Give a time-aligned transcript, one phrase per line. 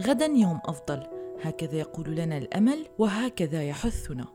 [0.00, 1.02] غدا يوم أفضل.
[1.42, 4.26] هكذا يقول لنا الأمل وهكذا يحثنا.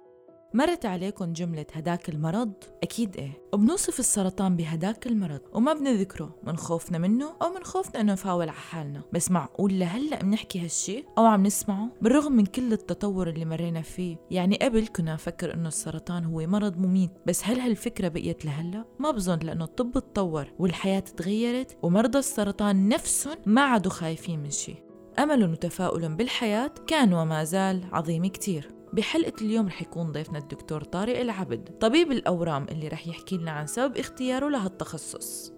[0.53, 2.53] مرت عليكم جملة هداك المرض؟
[2.83, 3.41] أكيد إيه.
[3.53, 5.39] وبنوصف السرطان بهداك المرض.
[5.53, 6.35] وما بنذكره.
[6.43, 9.01] من خوفنا منه أو من خوفنا إنه نفاول على حالنا.
[9.13, 14.17] بس معقول لهلأ بنحكي هالشي؟ أو عم نسمعه؟ بالرغم من كل التطور اللي مرينا فيه.
[14.31, 17.11] يعني قبل كنا نفكر إنه السرطان هو مرض مميت.
[17.25, 23.37] بس هل هالفكرة بقيت لهلأ؟ ما بظن لأنه الطب تطور والحياة تغيرت ومرضى السرطان نفسهم
[23.45, 24.90] ما عادوا خايفين من شي.
[25.19, 28.69] أمل وتفاؤل بالحياة كان وما زال عظيم كتير.
[28.93, 33.67] بحلقة اليوم رح يكون ضيفنا الدكتور طارق العبد طبيب الأورام اللي رح يحكي لنا عن
[33.67, 35.53] سبب اختياره لهالتخصص.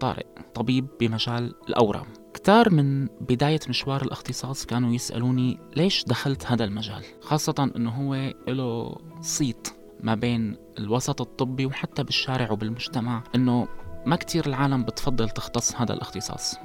[0.00, 2.06] طارق طبيب بمجال الأورام.
[2.34, 8.96] كتار من بداية مشوار الاختصاص كانوا يسألوني ليش دخلت هذا المجال؟ خاصة أنه هو له
[9.20, 9.68] صيت
[10.00, 13.68] ما بين الوسط الطبي وحتى بالشارع وبالمجتمع أنه
[14.06, 16.56] ما كتير العالم بتفضل تختص هذا الاختصاص.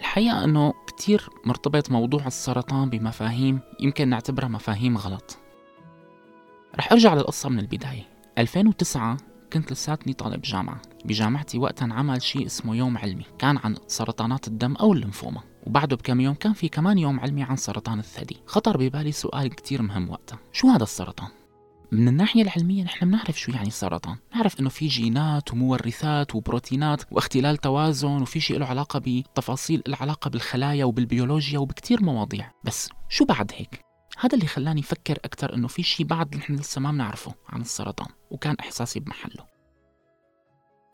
[0.00, 5.38] الحقيقة أنه كتير مرتبط موضوع السرطان بمفاهيم يمكن نعتبرها مفاهيم غلط.
[6.76, 8.08] رح أرجع للقصة من البداية.
[8.38, 9.16] 2009
[9.52, 10.82] كنت لساتني طالب جامعة.
[11.04, 13.24] بجامعتي وقتها انعمل شيء اسمه يوم علمي.
[13.38, 15.40] كان عن سرطانات الدم أو الليمفوما.
[15.66, 18.36] وبعده بكم يوم كان في كمان يوم علمي عن سرطان الثدي.
[18.46, 20.38] خطر ببالي سؤال كتير مهم وقتها.
[20.52, 21.28] شو هذا السرطان؟
[21.92, 27.56] من الناحية العلمية نحن بنعرف شو يعني السرطان نعرف إنه في جينات ومورثات وبروتينات واختلال
[27.56, 32.52] توازن وفي شيء له علاقة بتفاصيل العلاقة بالخلايا وبالبيولوجيا وبكتير مواضيع.
[32.64, 33.80] بس شو بعد هيك؟
[34.18, 38.08] هذا اللي خلاني أفكر أكثر إنه في شيء بعد نحن لسه ما بنعرفه عن السرطان
[38.30, 39.46] وكان إحساسي بمحله.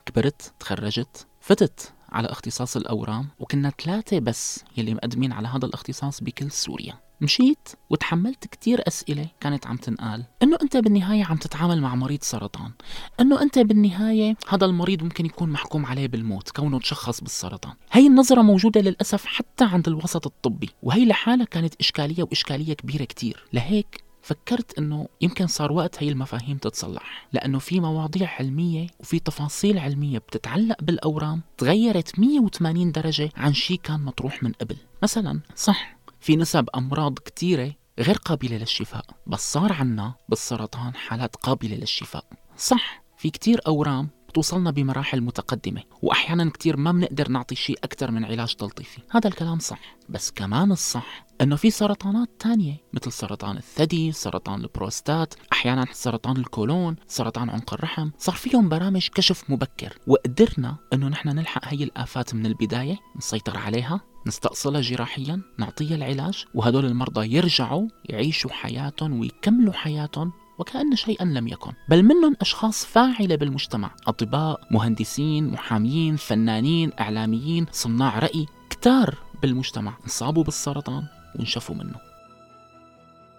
[0.05, 6.51] كبرت تخرجت فتت على اختصاص الأورام وكنا ثلاثة بس يلي مقدمين على هذا الاختصاص بكل
[6.51, 7.06] سوريا.
[7.21, 10.23] مشيت وتحملت كتير أسئلة كانت عم تنقال.
[10.43, 12.71] إنه أنت بالنهاية عم تتعامل مع مريض سرطان.
[13.19, 17.73] إنه أنت بالنهاية هذا المريض ممكن يكون محكوم عليه بالموت كونه تشخص بالسرطان.
[17.91, 23.47] هي النظرة موجودة للأسف حتى عند الوسط الطبي وهي لحالها كانت إشكالية وإشكالية كبيرة كتير.
[23.53, 29.79] لهيك فكرت إنه يمكن صار وقت هي المفاهيم تتصلح لأنه في مواضيع علمية وفي تفاصيل
[29.79, 34.75] علمية بتتعلق بالأورام تغيرت 180 درجة عن شيء كان مطروح من قبل.
[35.03, 35.96] مثلا صح
[36.27, 42.25] في نسب أمراض كتيرة غير قابلة للشفاء بس صار عنا بالسرطان حالات قابلة للشفاء.
[42.57, 48.25] صح في كتير أورام بتوصلنا بمراحل متقدمة وأحيانا كتير ما بنقدر نعطي شيء أكثر من
[48.25, 49.01] علاج تلطيفي.
[49.11, 55.33] هذا الكلام صح بس كمان الصح إنه في سرطانات تانية مثل سرطان الثدي، سرطان البروستات،
[55.53, 61.65] أحيانا سرطان الكولون، سرطان عنق الرحم، صار فيهم برامج كشف مبكر وقدرنا إنه نحن نلحق
[61.65, 69.19] هي الآفات من البداية، نسيطر عليها، نستأصلها جراحيا نعطيها العلاج وهدول المرضى يرجعوا يعيشوا حياتهم
[69.19, 71.71] ويكملوا حياتهم وكأن شيئا لم يكن.
[71.89, 80.43] بل منهم أشخاص فاعلة بالمجتمع أطباء مهندسين محامين فنانين إعلاميين صناع رأي كتار بالمجتمع انصابوا
[80.43, 81.03] بالسرطان
[81.35, 82.06] وانشفوا منه.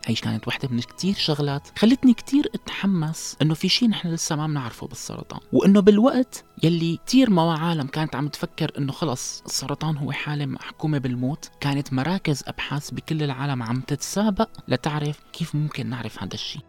[0.09, 4.47] هي كانت وحدة من كتير شغلات خلتني كتير أتحمس إنه في شيء نحن لسه ما
[4.47, 5.41] بنعرفه بالسرطان.
[5.53, 10.99] وإنه بالوقت يلي كتير موا عالم كانت عم تفكر إنه خلص السرطان هو حالة محكومة
[10.99, 16.63] بالموت كانت مراكز أبحاث بكل العالم عم تتسابق لتعرف كيف ممكن نعرف هذا الشيء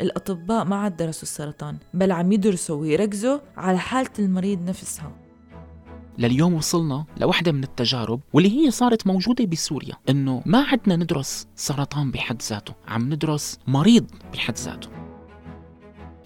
[0.00, 5.27] الأطباء ما عاد درسوا السرطان بل عم يدرسوا ويركزوا على حالة المريض نفسها.
[6.18, 12.10] لليوم وصلنا لوحدة من التجارب واللي هي صارت موجودة بسوريا إنه ما عدنا ندرس سرطان
[12.10, 14.88] بحد ذاته عم ندرس مريض بحد ذاته.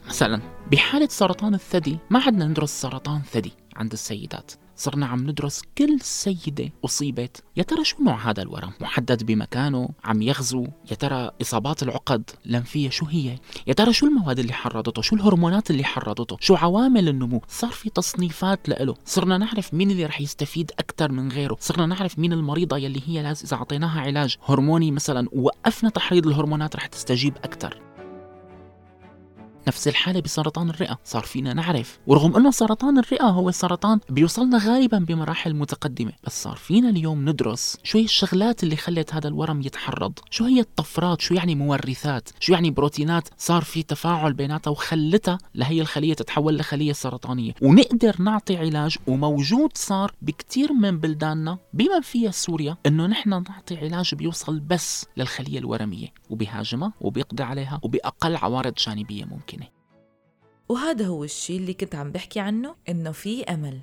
[0.09, 0.43] مثلا
[0.73, 4.53] بحالة سرطان الثدي ما عدنا ندرس سرطان ثدي عند السيدات.
[4.83, 7.43] صرنا عم ندرس كل سيدة أصيبت.
[7.57, 12.91] يا ترى شو نوع هذا الورم؟ محدد بمكانه عم يغزو؟ يا ترى إصابات العقد؟ الأنفية
[12.91, 17.43] شو هي؟ يا ترى شو المواد اللي حرضته؟ شو الهرمونات اللي حرضته؟ شو عوامل النمو؟
[17.49, 18.95] صار في تصنيفات لإله.
[19.05, 21.57] صرنا نعرف مين اللي رح يستفيد أكثر من غيره.
[21.61, 26.77] صرنا نعرف مين المريضة يلي هي لازم إذا أعطيناها علاج هرموني مثلا ووقفنا تحريض الهرمونات
[26.77, 27.92] رح تستجيب أكثر
[29.69, 31.99] نفس الحالة بسرطان الرئة صار فينا نعرف.
[32.07, 37.77] ورغم أنه سرطان الرئة هو سرطان بيوصلنا غالبا بمراحل متقدمة بس صار فينا اليوم ندرس
[37.83, 40.13] شو هي الشغلات اللي خلت هذا الورم يتحرض.
[40.31, 45.81] شو هي الطفرات؟ شو يعني مورثات؟ شو يعني بروتينات؟ صار في تفاعل بيناتها وخلتها لهي
[45.81, 47.55] الخلية تتحول لخلية سرطانية.
[47.63, 54.15] ونقدر نعطي علاج وموجود صار بكتير من بلداننا بما فيها سوريا إنه نحن نعطي علاج
[54.15, 59.52] بيوصل بس للخلية الورمية وبيهاجمها وبيقضي عليها وبأقل عوارض جانبية ممكن.
[60.73, 63.81] وهذا هو الشيء اللي كنت عم بحكي عنه إنه في أمل.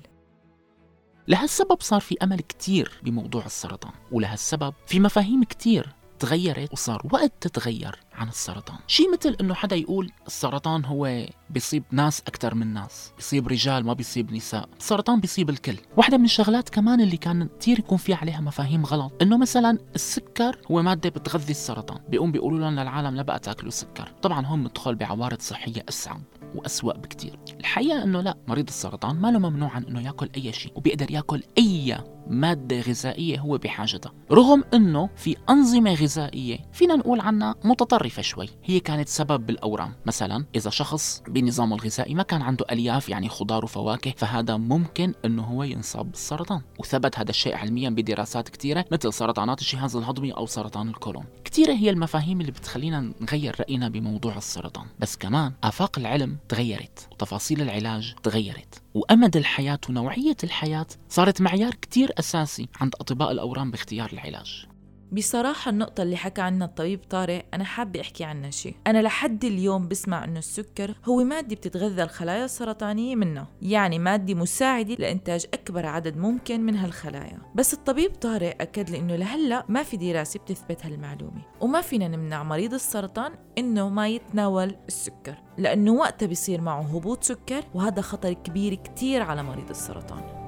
[1.28, 5.88] لهالسبب صار في أمل كتير بموضوع السرطان ولهالسبب في مفاهيم كتير
[6.18, 8.78] تغيرت وصار وقت تتغير عن السرطان.
[8.86, 13.92] شيء مثل إنه حدا يقول السرطان هو بيصيب ناس أكثر من ناس بيصيب رجال ما
[13.92, 15.76] بيصيب نساء السرطان بيصيب الكل.
[15.96, 20.60] واحدة من الشغلات كمان اللي كان كثير يكون في عليها مفاهيم غلط إنه مثلا السكر
[20.70, 24.12] هو مادة بتغذي السرطان بيقوم بيقولوا لنا للعالم لا بقى تاكلوا سكر.
[24.22, 26.20] طبعا هون ندخل بعوارض صحية أصعب
[26.54, 27.38] وأسوأ بكتير.
[27.60, 31.42] الحقيقة أنه لا مريض السرطان ما له ممنوع عن أنه يأكل أي شيء وبيقدر يأكل
[31.58, 31.98] أي
[32.30, 38.80] مادة غذائية هو بحاجتها رغم أنه في أنظمة غذائية فينا نقول عنها متطرفة شوي هي
[38.80, 39.94] كانت سبب بالأورام.
[40.06, 45.42] مثلا إذا شخص بنظامه الغذائي ما كان عنده ألياف يعني خضار وفواكه فهذا ممكن أنه
[45.42, 50.88] هو ينصاب بالسرطان وثبت هذا الشيء علميا بدراسات كثيرة مثل سرطانات الجهاز الهضمي أو سرطان
[50.88, 51.24] الكولون.
[51.44, 54.86] كثيرة هي المفاهيم اللي بتخلينا نغير رأينا بموضوع السرطان.
[54.98, 58.82] بس كمان آفاق العلم تغيرت وتفاصيل العلاج تغيرت.
[58.94, 64.69] وأمد الحياة ونوعية الحياة صارت معيار كتير أساسي عند أطباء الأورام باختيار العلاج.
[65.12, 68.74] بصراحة النقطة اللي حكى عنها الطبيب طارق أنا حابة أحكي عنها شيء.
[68.86, 74.94] أنا لحد اليوم بسمع أنه السكر هو مادة بتتغذى الخلايا السرطانية منها يعني مادة مساعدة
[74.94, 77.38] لإنتاج أكبر عدد ممكن من هالخلايا.
[77.54, 81.42] بس الطبيب طارق أكد لي أنه لهلأ ما في دراسة بتثبت هالمعلومة.
[81.60, 87.64] وما فينا نمنع مريض السرطان أنه ما يتناول السكر لأنه وقتها بيصير معه هبوط سكر
[87.74, 90.39] وهذا خطر كبير كتير على مريض السرطان.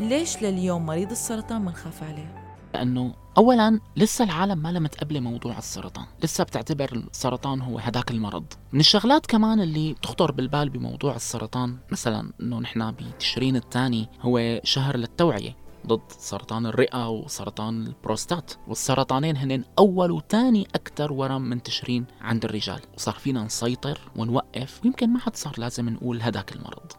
[0.00, 6.06] ليش لليوم مريض السرطان منخاف عليه؟ لأنه أولا لسه العالم ما متقبلة موضوع السرطان.
[6.24, 8.44] لسه بتعتبر السرطان هو هداك المرض.
[8.72, 14.96] من الشغلات كمان اللي تخطر بالبال بموضوع السرطان مثلا أنه نحن بتشرين الثاني هو شهر
[14.96, 15.56] للتوعية
[15.86, 18.52] ضد سرطان الرئة وسرطان البروستات.
[18.68, 22.80] والسرطانين هن أول وثاني أكثر ورم منتشرين عند الرجال.
[22.96, 24.80] وصار فينا نسيطر ونوقف.
[24.84, 26.92] ويمكن ما حد صار لازم نقول هداك المرض.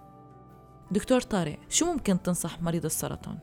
[0.91, 3.37] دكتور طارق شو ممكن تنصح مريض السرطان؟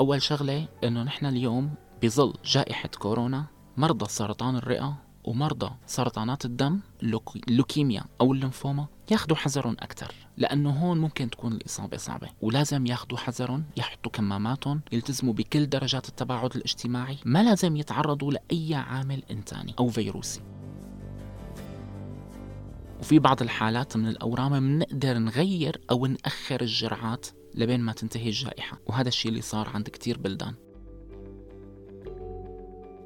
[0.00, 3.44] أول شغلة إنه نحن اليوم بظل جائحة كورونا
[3.76, 11.30] مرضى سرطان الرئة ومرضى سرطانات الدم اللوكيميا أو الليمفوما ياخذوا حذرهم أكثر لأنه هون ممكن
[11.30, 17.76] تكون الإصابة صعبة ولازم ياخذوا حذرهم يحطوا كماماتهم يلتزموا بكل درجات التباعد الاجتماعي ما لازم
[17.76, 20.40] يتعرضوا لأي عامل إنساني أو فيروسي
[23.00, 29.08] وفي بعض الحالات من الأورام بنقدر نغير أو نأخر الجرعات لبين ما تنتهي الجائحة وهذا
[29.08, 30.54] الشيء اللي صار عند كتير بلدان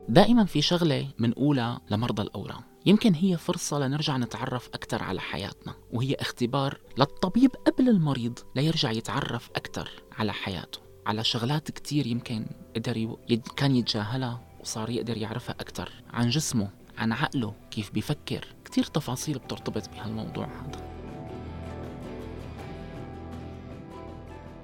[0.09, 6.15] دائما في شغلة منقولها لمرضى الأورام يمكن هي فرصة لنرجع نتعرف أكثر على حياتنا وهي
[6.15, 12.47] اختبار للطبيب قبل المريض ليرجع يتعرف أكثر على حياته على شغلات كتير يمكن
[12.77, 13.17] قدر.
[13.57, 19.89] كان يتجاهلها وصار يقدر يعرفها أكثر عن جسمه عن عقله كيف بيفكر كتير تفاصيل بترتبط
[19.89, 20.83] بهالموضوع هذا.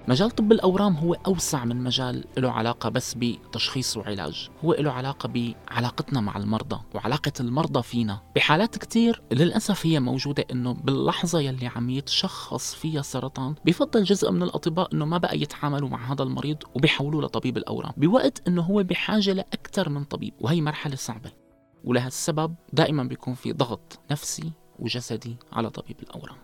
[0.08, 4.48] مجال طب الأورام هو أوسع من مجال له علاقة بس بتشخيص وعلاج.
[4.64, 8.20] هو له علاقة بعلاقتنا مع المرضى وعلاقة المرضى فينا.
[8.36, 14.42] بحالات كتير للأسف هي موجودة إنه باللحظة يلي عم يتشخص فيها سرطان بفضل جزء من
[14.42, 17.92] الأطباء إنه ما بقى يتعاملوا مع هذا المريض وبيحولوه لطبيب الأورام.
[17.96, 21.39] بوقت إنه هو بحاجة لأكثر من طبيب وهي مرحلة صعبة.
[21.84, 26.36] ولهالسبب دائما بيكون في ضغط نفسي وجسدي على طبيب الأورام.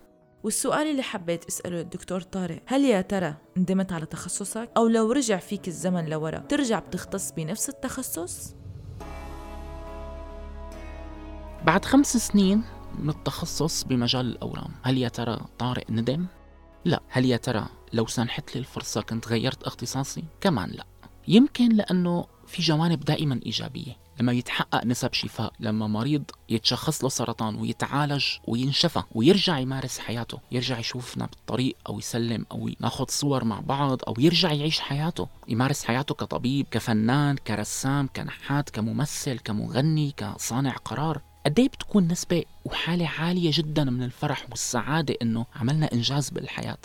[0.44, 5.36] والسؤال اللي حبيت أسأله الدكتور طارق هل يا ترى ندمت على تخصصك؟ أو لو رجع
[5.36, 8.54] فيك الزمن لورا ترجع بتختص بنفس التخصص؟
[11.64, 12.62] بعد خمس سنين
[12.98, 16.26] من التخصص بمجال الأورام هل يا ترى طارق ندم؟
[16.84, 17.00] لا.
[17.08, 20.86] هل يا ترى لو سنحت لي الفرصة كنت غيرت اختصاصي؟ كمان لا.
[21.28, 24.06] يمكن لأنه في جوانب دائما إيجابية.
[24.20, 30.78] لما يتحقق نسب شفاء لما مريض يتشخص له سرطان ويتعالج وينشفى ويرجع يمارس حياته يرجع
[30.78, 35.28] يشوفنا بالطريق أو يسلم أو ناخذ صور مع بعض أو يرجع يعيش حياته.
[35.48, 41.20] يمارس حياته كطبيب كفنان كرسام كنحات كممثل كمغني كصانع قرار.
[41.46, 46.78] قد إيه بتكون نسبة وحالة عالية جدا من الفرح والسعادة إنه عملنا إنجاز بالحياة؟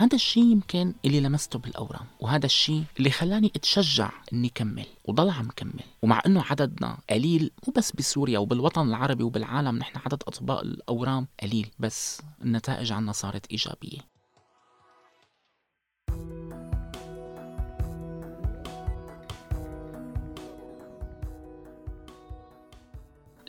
[0.00, 5.48] هذا الشيء يمكن اللي لمسته بالأورام وهذا الشيء اللي خلاني أتشجع إني كمل وضل عم
[5.56, 11.28] كمل ومع إنه عددنا قليل مو بس بسوريا وبالوطن العربي وبالعالم نحن عدد أطباء الأورام
[11.42, 13.98] قليل بس النتائج عنا صارت إيجابية.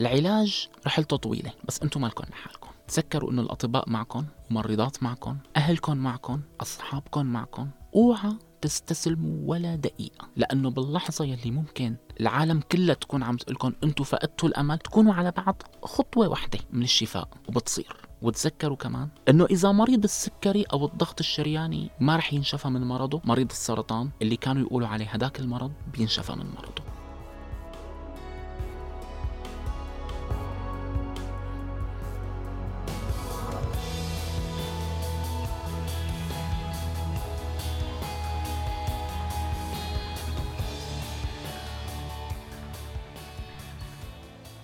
[0.01, 2.68] العلاج رحلته طويلة بس أنتم مالكم لحالكم.
[2.89, 7.69] تذكروا إنه الأطباء معكم ممرضات معكم اهلكم معكم اصحابكم معكم.
[7.96, 14.03] أوعى تستسلموا ولا دقيقة لأنه باللحظة يلي ممكن العالم كلها تكون عم تقول لكم أنتم
[14.03, 17.98] فقدتوا الأمل تكونوا على بعد خطوة واحدة من الشفاء وبتصير.
[18.22, 23.50] وتذكروا كمان إنه إذا مريض السكري أو الضغط الشرياني ما رح ينشفى من مرضه مريض
[23.51, 26.88] السرطان اللي كانوا يقولوا عليه هداك المرض بينشفى من مرضه.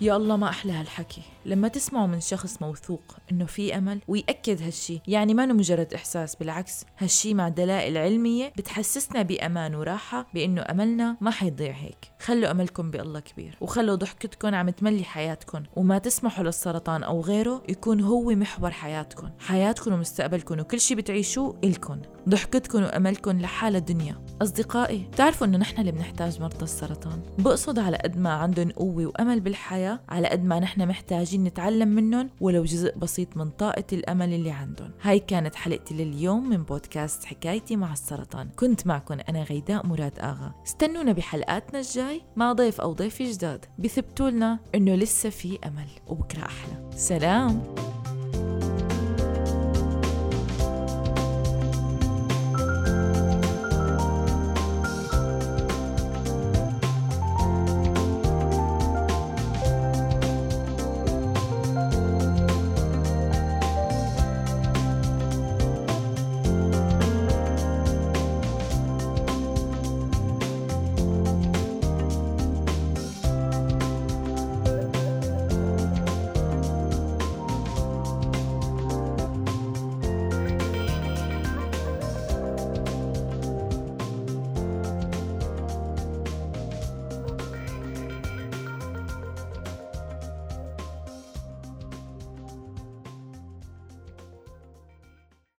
[0.00, 1.22] يا الله ما أحلى هالحكي.
[1.46, 6.84] لما تسمعوا من شخص موثوق إنه في أمل ويأكد هالشي يعني ما مجرد إحساس بالعكس
[6.98, 12.12] هالشي مع دلائل علمية بتحسسنا بأمان وراحة بإنه أملنا ما حيضيع هيك.
[12.20, 18.00] خلوا أملكم بالله كبير وخلوا ضحكتكم عم تملي حياتكم وما تسمحوا للسرطان أو غيره يكون
[18.00, 25.46] هو محور حياتكم حياتكم ومستقبلكم وكل شي بتعيشوه إلكم ضحكتكم وأملكم لحالة دنيا أصدقائي بتعرفوا
[25.46, 27.22] إنه نحن اللي بنحتاج مرضى السرطان.
[27.38, 32.30] بقصد على قد ما عندهم قوة وأمل بالحياة على قد ما نحن محتاجين نتعلم منهم
[32.40, 34.90] ولو جزء بسيط من طاقة الأمل اللي عندهم.
[35.02, 38.48] هاي كانت حلقتي لليوم من بودكاست حكايتي مع السرطان.
[38.56, 40.54] كنت معكم أنا غيداء مراد آغا.
[40.66, 43.64] استنونا بحلقاتنا الجاي مع ضيف أو ضيف جداد.
[43.78, 46.90] بثبتوا لنا إنه لسه في أمل وبكرة أحلى.
[46.96, 47.62] سلام!